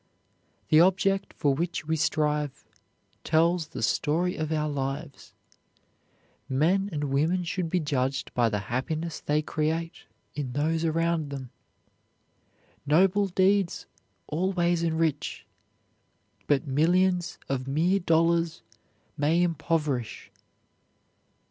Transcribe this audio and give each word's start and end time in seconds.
The 0.69 0.79
object 0.79 1.31
for 1.31 1.53
which 1.53 1.85
we 1.85 1.95
strive 1.95 2.65
tells 3.23 3.67
the 3.67 3.83
story 3.83 4.35
of 4.35 4.51
our 4.51 4.67
lives. 4.67 5.31
Men 6.49 6.89
and 6.91 7.03
women 7.11 7.43
should 7.43 7.69
be 7.69 7.79
judged 7.79 8.33
by 8.33 8.49
the 8.49 8.61
happiness 8.73 9.19
they 9.19 9.43
create 9.43 10.05
in 10.33 10.53
those 10.53 10.83
around 10.83 11.29
them. 11.29 11.51
Noble 12.87 13.27
deeds 13.27 13.85
always 14.25 14.81
enrich, 14.81 15.45
but 16.47 16.65
millions 16.65 17.37
of 17.47 17.67
mere 17.67 17.99
dollars 17.99 18.63
may 19.19 19.43
impoverish. 19.43 20.31